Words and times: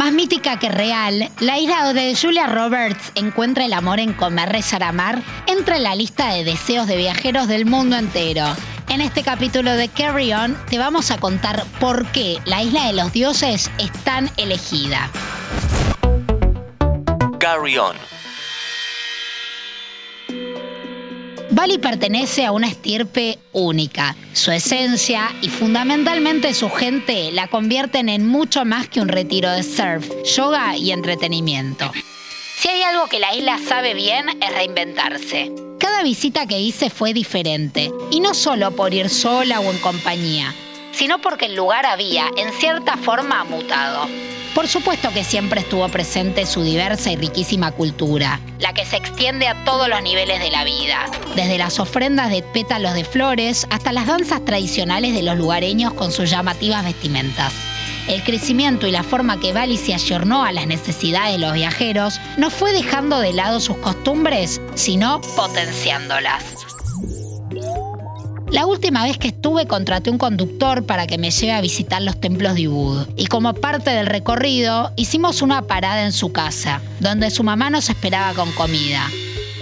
Más 0.00 0.14
mítica 0.14 0.58
que 0.58 0.70
real, 0.70 1.30
la 1.40 1.58
isla 1.58 1.84
donde 1.84 2.16
Julia 2.16 2.46
Roberts 2.46 3.12
encuentra 3.16 3.66
el 3.66 3.74
amor 3.74 4.00
en 4.00 4.14
comer, 4.14 4.48
rezar, 4.48 4.82
amar, 4.82 5.22
entra 5.46 5.76
en 5.76 5.82
la 5.82 5.94
lista 5.94 6.32
de 6.32 6.42
deseos 6.42 6.86
de 6.86 6.96
viajeros 6.96 7.48
del 7.48 7.66
mundo 7.66 7.96
entero. 7.96 8.46
En 8.88 9.02
este 9.02 9.22
capítulo 9.22 9.72
de 9.72 9.88
Carry 9.88 10.32
On 10.32 10.56
te 10.70 10.78
vamos 10.78 11.10
a 11.10 11.18
contar 11.18 11.66
por 11.80 12.06
qué 12.12 12.38
la 12.46 12.62
isla 12.62 12.86
de 12.86 12.94
los 12.94 13.12
dioses 13.12 13.70
es 13.76 13.92
tan 14.02 14.30
elegida. 14.38 15.10
Carry 17.38 17.76
On. 17.76 18.19
Bali 21.60 21.76
pertenece 21.76 22.46
a 22.46 22.52
una 22.52 22.68
estirpe 22.68 23.38
única. 23.52 24.16
Su 24.32 24.50
esencia 24.50 25.30
y 25.42 25.50
fundamentalmente 25.50 26.54
su 26.54 26.70
gente 26.70 27.30
la 27.32 27.48
convierten 27.48 28.08
en 28.08 28.26
mucho 28.26 28.64
más 28.64 28.88
que 28.88 29.02
un 29.02 29.08
retiro 29.08 29.50
de 29.50 29.62
surf, 29.62 30.08
yoga 30.24 30.78
y 30.78 30.90
entretenimiento. 30.90 31.92
Si 32.56 32.68
hay 32.70 32.80
algo 32.80 33.08
que 33.08 33.18
la 33.18 33.34
isla 33.34 33.58
sabe 33.58 33.92
bien 33.92 34.42
es 34.42 34.54
reinventarse. 34.54 35.52
Cada 35.78 36.02
visita 36.02 36.46
que 36.46 36.58
hice 36.58 36.88
fue 36.88 37.12
diferente, 37.12 37.92
y 38.10 38.20
no 38.20 38.32
solo 38.32 38.70
por 38.70 38.94
ir 38.94 39.10
sola 39.10 39.60
o 39.60 39.70
en 39.70 39.78
compañía, 39.80 40.54
sino 40.92 41.20
porque 41.20 41.44
el 41.44 41.56
lugar 41.56 41.84
había, 41.84 42.30
en 42.38 42.54
cierta 42.54 42.96
forma, 42.96 43.44
mutado. 43.44 44.08
Por 44.54 44.66
supuesto 44.66 45.10
que 45.12 45.22
siempre 45.24 45.60
estuvo 45.60 45.88
presente 45.88 46.44
su 46.44 46.62
diversa 46.62 47.12
y 47.12 47.16
riquísima 47.16 47.70
cultura, 47.70 48.40
la 48.58 48.74
que 48.74 48.84
se 48.84 48.96
extiende 48.96 49.46
a 49.46 49.64
todos 49.64 49.88
los 49.88 50.02
niveles 50.02 50.40
de 50.40 50.50
la 50.50 50.64
vida, 50.64 51.08
desde 51.36 51.56
las 51.56 51.78
ofrendas 51.78 52.30
de 52.30 52.42
pétalos 52.42 52.94
de 52.94 53.04
flores 53.04 53.66
hasta 53.70 53.92
las 53.92 54.06
danzas 54.06 54.44
tradicionales 54.44 55.14
de 55.14 55.22
los 55.22 55.38
lugareños 55.38 55.94
con 55.94 56.10
sus 56.10 56.30
llamativas 56.30 56.84
vestimentas. 56.84 57.52
El 58.08 58.24
crecimiento 58.24 58.88
y 58.88 58.90
la 58.90 59.04
forma 59.04 59.38
que 59.38 59.52
Bali 59.52 59.76
se 59.76 59.94
ayornó 59.94 60.44
a 60.44 60.50
las 60.50 60.66
necesidades 60.66 61.32
de 61.32 61.38
los 61.38 61.52
viajeros 61.52 62.20
no 62.36 62.50
fue 62.50 62.72
dejando 62.72 63.20
de 63.20 63.32
lado 63.32 63.60
sus 63.60 63.76
costumbres, 63.76 64.60
sino 64.74 65.20
potenciándolas. 65.36 66.42
La 68.50 68.66
última 68.66 69.04
vez 69.04 69.16
que 69.16 69.28
estuve 69.28 69.66
contraté 69.66 70.10
un 70.10 70.18
conductor 70.18 70.84
para 70.84 71.06
que 71.06 71.18
me 71.18 71.30
lleve 71.30 71.52
a 71.52 71.60
visitar 71.60 72.02
los 72.02 72.20
templos 72.20 72.56
de 72.56 72.66
Ubud. 72.66 73.06
Y 73.16 73.26
como 73.26 73.54
parte 73.54 73.90
del 73.90 74.06
recorrido, 74.06 74.90
hicimos 74.96 75.40
una 75.40 75.62
parada 75.62 76.04
en 76.04 76.12
su 76.12 76.32
casa, 76.32 76.82
donde 76.98 77.30
su 77.30 77.44
mamá 77.44 77.70
nos 77.70 77.88
esperaba 77.90 78.34
con 78.34 78.50
comida. 78.52 79.06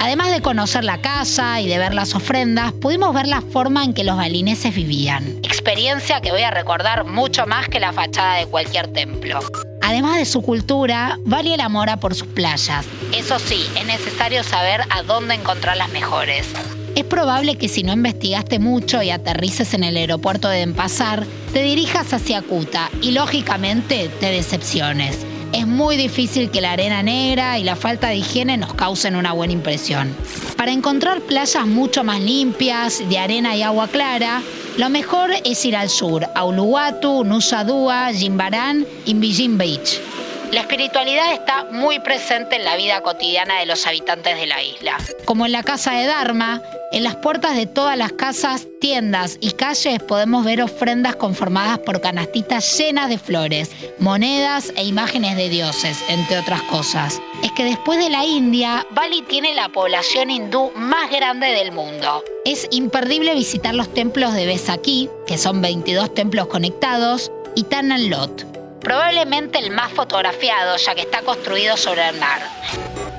Además 0.00 0.32
de 0.32 0.42
conocer 0.42 0.84
la 0.84 0.98
casa 0.98 1.62
y 1.62 1.66
de 1.66 1.78
ver 1.78 1.94
las 1.94 2.14
ofrendas, 2.14 2.72
pudimos 2.72 3.14
ver 3.14 3.26
la 3.26 3.40
forma 3.40 3.84
en 3.84 3.94
que 3.94 4.04
los 4.04 4.18
balineses 4.18 4.74
vivían. 4.74 5.38
Experiencia 5.42 6.20
que 6.20 6.30
voy 6.30 6.42
a 6.42 6.50
recordar 6.50 7.06
mucho 7.06 7.46
más 7.46 7.68
que 7.68 7.80
la 7.80 7.94
fachada 7.94 8.34
de 8.34 8.46
cualquier 8.46 8.88
templo. 8.88 9.40
Además 9.80 10.18
de 10.18 10.26
su 10.26 10.42
cultura, 10.42 11.18
Bali 11.24 11.54
enamora 11.54 11.96
por 12.00 12.14
sus 12.14 12.28
playas. 12.28 12.84
Eso 13.16 13.38
sí, 13.38 13.66
es 13.76 13.86
necesario 13.86 14.44
saber 14.44 14.82
a 14.90 15.02
dónde 15.02 15.34
encontrar 15.34 15.78
las 15.78 15.88
mejores. 15.88 16.48
Es 16.94 17.04
probable 17.04 17.56
que 17.56 17.68
si 17.68 17.82
no 17.82 17.92
investigaste 17.92 18.60
mucho 18.60 19.02
y 19.02 19.10
aterrices 19.10 19.74
en 19.74 19.82
el 19.82 19.96
aeropuerto 19.96 20.48
de 20.48 20.58
Denpasar, 20.58 21.26
te 21.52 21.62
dirijas 21.62 22.12
hacia 22.12 22.40
Kuta 22.40 22.88
y 23.02 23.10
lógicamente 23.10 24.08
te 24.20 24.30
decepciones. 24.30 25.26
Es 25.52 25.66
muy 25.66 25.96
difícil 25.96 26.50
que 26.52 26.60
la 26.60 26.72
arena 26.72 27.02
negra 27.02 27.58
y 27.58 27.64
la 27.64 27.74
falta 27.74 28.08
de 28.08 28.16
higiene 28.16 28.56
nos 28.56 28.74
causen 28.74 29.16
una 29.16 29.32
buena 29.32 29.52
impresión. 29.52 30.14
Para 30.56 30.70
encontrar 30.70 31.20
playas 31.20 31.66
mucho 31.66 32.04
más 32.04 32.20
limpias, 32.20 33.02
de 33.08 33.18
arena 33.18 33.56
y 33.56 33.62
agua 33.62 33.88
clara, 33.88 34.40
lo 34.78 34.88
mejor 34.88 35.32
es 35.44 35.64
ir 35.64 35.76
al 35.76 35.88
sur, 35.88 36.26
a 36.34 36.44
Uluwatu, 36.44 37.24
Nusa 37.24 37.64
Dua, 37.64 38.12
Jimbaran 38.12 38.86
y 39.04 39.14
Mbijin 39.14 39.58
Beach. 39.58 40.00
La 40.52 40.60
espiritualidad 40.60 41.32
está 41.32 41.64
muy 41.72 41.98
presente 41.98 42.56
en 42.56 42.64
la 42.64 42.76
vida 42.76 43.00
cotidiana 43.00 43.58
de 43.58 43.66
los 43.66 43.86
habitantes 43.88 44.36
de 44.36 44.46
la 44.46 44.62
isla. 44.62 44.96
Como 45.24 45.46
en 45.46 45.52
la 45.52 45.64
casa 45.64 45.94
de 45.94 46.06
Dharma, 46.06 46.62
en 46.94 47.02
las 47.02 47.16
puertas 47.16 47.56
de 47.56 47.66
todas 47.66 47.98
las 47.98 48.12
casas, 48.12 48.68
tiendas 48.80 49.36
y 49.40 49.50
calles 49.50 50.00
podemos 50.00 50.44
ver 50.44 50.62
ofrendas 50.62 51.16
conformadas 51.16 51.80
por 51.80 52.00
canastitas 52.00 52.78
llenas 52.78 53.08
de 53.08 53.18
flores, 53.18 53.72
monedas 53.98 54.72
e 54.76 54.84
imágenes 54.84 55.36
de 55.36 55.48
dioses, 55.48 55.98
entre 56.08 56.38
otras 56.38 56.62
cosas. 56.62 57.20
Es 57.42 57.50
que 57.50 57.64
después 57.64 57.98
de 57.98 58.10
la 58.10 58.24
India, 58.24 58.86
Bali 58.92 59.22
tiene 59.22 59.56
la 59.56 59.70
población 59.70 60.30
hindú 60.30 60.70
más 60.76 61.10
grande 61.10 61.48
del 61.48 61.72
mundo. 61.72 62.22
Es 62.44 62.68
imperdible 62.70 63.34
visitar 63.34 63.74
los 63.74 63.92
templos 63.92 64.32
de 64.32 64.46
Besaki, 64.46 65.10
que 65.26 65.36
son 65.36 65.60
22 65.60 66.14
templos 66.14 66.46
conectados, 66.46 67.32
y 67.56 67.64
Tananlot, 67.64 68.44
probablemente 68.80 69.58
el 69.58 69.72
más 69.72 69.92
fotografiado 69.92 70.76
ya 70.76 70.94
que 70.94 71.00
está 71.00 71.22
construido 71.22 71.76
sobre 71.76 72.08
el 72.08 72.20
mar. 72.20 72.40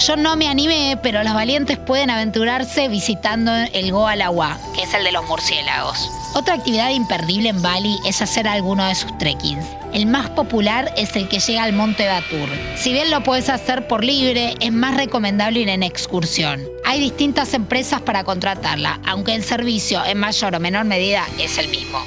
Yo 0.00 0.16
no 0.16 0.34
me 0.34 0.48
animé, 0.48 0.98
pero 1.02 1.22
los 1.22 1.34
valientes 1.34 1.76
pueden 1.76 2.08
aventurarse 2.08 2.88
visitando 2.88 3.52
el 3.74 3.92
Goalawa, 3.92 4.56
que 4.74 4.84
es 4.84 4.94
el 4.94 5.04
de 5.04 5.12
los 5.12 5.26
murciélagos. 5.28 6.10
Otra 6.34 6.54
actividad 6.54 6.88
imperdible 6.88 7.50
en 7.50 7.60
Bali 7.60 7.98
es 8.06 8.22
hacer 8.22 8.48
alguno 8.48 8.86
de 8.86 8.94
sus 8.94 9.16
trekkings. 9.18 9.66
El 9.92 10.06
más 10.06 10.30
popular 10.30 10.90
es 10.96 11.14
el 11.16 11.28
que 11.28 11.38
llega 11.38 11.64
al 11.64 11.74
Monte 11.74 12.08
Batur. 12.08 12.48
Si 12.76 12.94
bien 12.94 13.10
lo 13.10 13.22
puedes 13.22 13.50
hacer 13.50 13.88
por 13.88 14.02
libre, 14.02 14.54
es 14.60 14.72
más 14.72 14.96
recomendable 14.96 15.60
ir 15.60 15.68
en 15.68 15.82
excursión. 15.82 16.66
Hay 16.86 16.98
distintas 16.98 17.52
empresas 17.52 18.00
para 18.00 18.24
contratarla, 18.24 19.00
aunque 19.06 19.34
el 19.34 19.44
servicio 19.44 20.02
en 20.06 20.18
mayor 20.18 20.54
o 20.54 20.60
menor 20.60 20.86
medida 20.86 21.26
es 21.38 21.58
el 21.58 21.68
mismo. 21.68 22.00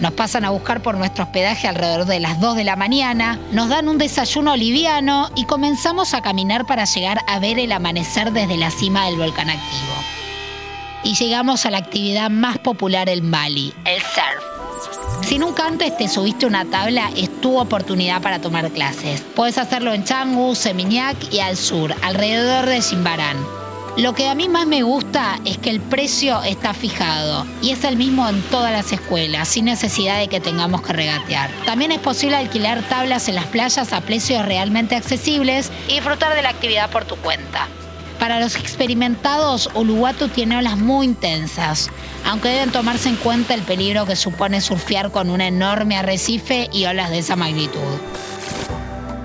Nos 0.00 0.12
pasan 0.12 0.44
a 0.44 0.50
buscar 0.50 0.80
por 0.80 0.96
nuestro 0.96 1.24
hospedaje 1.24 1.66
alrededor 1.66 2.06
de 2.06 2.20
las 2.20 2.40
2 2.40 2.56
de 2.56 2.64
la 2.64 2.76
mañana, 2.76 3.38
nos 3.50 3.68
dan 3.68 3.88
un 3.88 3.98
desayuno 3.98 4.54
liviano 4.54 5.28
y 5.34 5.44
comenzamos 5.44 6.14
a 6.14 6.22
caminar 6.22 6.66
para 6.66 6.84
llegar 6.84 7.18
a 7.26 7.40
ver 7.40 7.58
el 7.58 7.72
amanecer 7.72 8.32
desde 8.32 8.56
la 8.56 8.70
cima 8.70 9.06
del 9.06 9.16
volcán 9.16 9.50
activo. 9.50 9.94
Y 11.02 11.14
llegamos 11.14 11.66
a 11.66 11.70
la 11.70 11.78
actividad 11.78 12.30
más 12.30 12.58
popular 12.58 13.08
en 13.08 13.28
Bali, 13.30 13.74
el 13.84 14.00
surf. 14.00 14.48
Si 15.22 15.38
nunca 15.38 15.66
antes 15.66 15.96
te 15.96 16.08
subiste 16.08 16.46
una 16.46 16.64
tabla, 16.64 17.10
es 17.16 17.40
tu 17.40 17.58
oportunidad 17.58 18.22
para 18.22 18.40
tomar 18.40 18.70
clases. 18.70 19.22
Puedes 19.34 19.58
hacerlo 19.58 19.92
en 19.92 20.02
Canggu, 20.02 20.54
Seminyak 20.54 21.32
y 21.32 21.40
al 21.40 21.56
sur, 21.56 21.92
alrededor 22.02 22.66
de 22.66 22.80
Jimbaran. 22.80 23.36
Lo 23.98 24.14
que 24.14 24.28
a 24.28 24.36
mí 24.36 24.48
más 24.48 24.64
me 24.64 24.84
gusta 24.84 25.40
es 25.44 25.58
que 25.58 25.70
el 25.70 25.80
precio 25.80 26.40
está 26.44 26.72
fijado 26.72 27.44
y 27.60 27.72
es 27.72 27.82
el 27.82 27.96
mismo 27.96 28.28
en 28.28 28.40
todas 28.42 28.70
las 28.70 28.92
escuelas, 28.92 29.48
sin 29.48 29.64
necesidad 29.64 30.20
de 30.20 30.28
que 30.28 30.38
tengamos 30.38 30.82
que 30.82 30.92
regatear. 30.92 31.50
También 31.66 31.90
es 31.90 31.98
posible 31.98 32.36
alquilar 32.36 32.80
tablas 32.88 33.28
en 33.28 33.34
las 33.34 33.46
playas 33.46 33.92
a 33.92 34.00
precios 34.02 34.46
realmente 34.46 34.94
accesibles 34.94 35.72
y 35.88 35.94
disfrutar 35.94 36.36
de 36.36 36.42
la 36.42 36.50
actividad 36.50 36.90
por 36.90 37.06
tu 37.06 37.16
cuenta. 37.16 37.66
Para 38.20 38.38
los 38.38 38.54
experimentados, 38.54 39.68
Uluwatu 39.74 40.28
tiene 40.28 40.58
olas 40.58 40.76
muy 40.76 41.06
intensas, 41.06 41.90
aunque 42.24 42.50
deben 42.50 42.70
tomarse 42.70 43.08
en 43.08 43.16
cuenta 43.16 43.54
el 43.54 43.62
peligro 43.62 44.06
que 44.06 44.14
supone 44.14 44.60
surfear 44.60 45.10
con 45.10 45.28
un 45.28 45.40
enorme 45.40 45.96
arrecife 45.96 46.70
y 46.72 46.84
olas 46.84 47.10
de 47.10 47.18
esa 47.18 47.34
magnitud. 47.34 47.98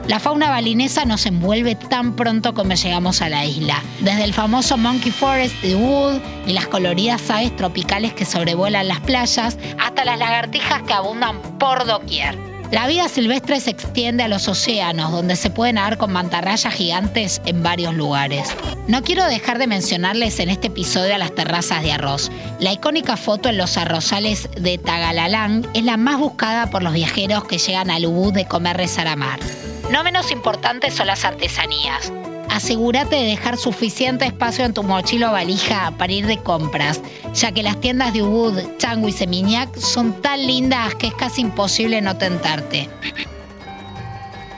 La 0.07 0.19
fauna 0.19 0.49
balinesa 0.49 1.05
nos 1.05 1.25
envuelve 1.25 1.75
tan 1.75 2.15
pronto 2.15 2.53
como 2.53 2.73
llegamos 2.73 3.21
a 3.21 3.29
la 3.29 3.45
isla, 3.45 3.81
desde 4.01 4.25
el 4.25 4.33
famoso 4.33 4.77
Monkey 4.77 5.11
Forest 5.11 5.55
de 5.61 5.75
Wood 5.75 6.19
y 6.45 6.51
las 6.51 6.67
coloridas 6.67 7.29
aves 7.29 7.55
tropicales 7.55 8.13
que 8.13 8.25
sobrevuelan 8.25 8.89
las 8.89 8.99
playas, 8.99 9.57
hasta 9.79 10.03
las 10.03 10.19
lagartijas 10.19 10.81
que 10.83 10.93
abundan 10.93 11.41
por 11.57 11.85
doquier. 11.85 12.37
La 12.73 12.87
vida 12.87 13.07
silvestre 13.07 13.59
se 13.61 13.69
extiende 13.69 14.23
a 14.23 14.27
los 14.27 14.47
océanos, 14.47 15.11
donde 15.11 15.35
se 15.35 15.51
pueden 15.51 15.75
nadar 15.75 15.97
con 15.97 16.11
mantarrayas 16.11 16.73
gigantes 16.73 17.41
en 17.45 17.63
varios 17.63 17.93
lugares. 17.93 18.49
No 18.87 19.03
quiero 19.03 19.25
dejar 19.25 19.59
de 19.59 19.67
mencionarles 19.67 20.39
en 20.39 20.49
este 20.49 20.67
episodio 20.67 21.15
a 21.15 21.19
las 21.19 21.35
terrazas 21.35 21.83
de 21.83 21.93
arroz. 21.93 22.31
La 22.59 22.73
icónica 22.73 23.15
foto 23.15 23.47
en 23.47 23.57
los 23.57 23.77
arrozales 23.77 24.49
de 24.59 24.79
Tagalalán 24.79 25.67
es 25.73 25.83
la 25.83 25.97
más 25.97 26.19
buscada 26.19 26.71
por 26.71 26.83
los 26.83 26.93
viajeros 26.93 27.45
que 27.45 27.59
llegan 27.59 27.91
al 27.91 28.05
Ubud 28.05 28.33
de 28.33 28.45
comer 28.45 28.75
rezar 28.75 29.07
a 29.07 29.15
mar. 29.15 29.39
No 29.93 30.03
menos 30.03 30.31
importantes 30.31 30.95
son 30.95 31.05
las 31.05 31.23
artesanías. 31.23 32.11
Asegúrate 32.49 33.15
de 33.15 33.25
dejar 33.25 33.57
suficiente 33.57 34.25
espacio 34.25 34.65
en 34.65 34.73
tu 34.73 34.81
mochila 34.81 35.29
o 35.29 35.33
valija 35.33 35.93
para 35.99 36.11
ir 36.11 36.25
de 36.25 36.39
compras, 36.39 36.99
ya 37.35 37.51
que 37.51 37.61
las 37.61 37.79
tiendas 37.79 38.11
de 38.11 38.23
Ubud, 38.23 38.59
Changu 38.79 39.09
y 39.09 39.11
Seminyak 39.11 39.77
son 39.77 40.19
tan 40.19 40.47
lindas 40.47 40.95
que 40.95 41.05
es 41.05 41.13
casi 41.13 41.41
imposible 41.41 42.01
no 42.01 42.17
tentarte. 42.17 42.89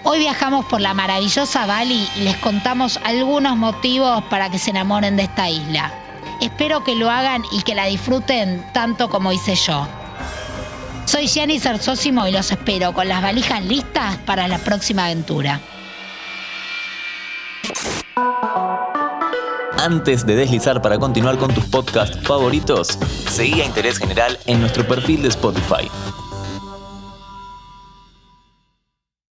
Hoy 0.06 0.20
viajamos 0.20 0.64
por 0.68 0.80
la 0.80 0.94
maravillosa 0.94 1.66
Bali 1.66 2.08
y 2.16 2.22
les 2.22 2.38
contamos 2.38 2.98
algunos 3.04 3.58
motivos 3.58 4.24
para 4.30 4.50
que 4.50 4.58
se 4.58 4.70
enamoren 4.70 5.18
de 5.18 5.24
esta 5.24 5.50
isla. 5.50 5.92
Espero 6.40 6.86
que 6.86 6.96
lo 6.96 7.12
hagan 7.12 7.44
y 7.52 7.62
que 7.64 7.76
la 7.76 7.88
disfruten 7.88 8.66
tanto 8.72 9.10
como 9.10 9.34
hice 9.34 9.56
yo. 9.56 9.86
Soy 11.06 11.28
Gianni 11.28 11.60
Sersósimo 11.60 12.28
y 12.28 12.32
los 12.32 12.52
espero 12.52 12.92
con 12.94 13.08
las 13.08 13.22
valijas 13.22 13.64
listas 13.64 14.18
para 14.26 14.48
la 14.48 14.58
próxima 14.58 15.06
aventura. 15.06 15.62
Antes 19.78 20.26
de 20.26 20.36
deslizar 20.36 20.82
para 20.82 20.98
continuar 20.98 21.38
con 21.38 21.54
tus 21.54 21.66
podcasts 21.66 22.18
favoritos, 22.24 22.98
seguí 23.30 23.62
a 23.62 23.66
Interés 23.66 24.00
General 24.00 24.40
en 24.48 24.60
nuestro 24.62 24.88
perfil 24.88 25.22
de 25.22 25.28
Spotify. 25.30 25.90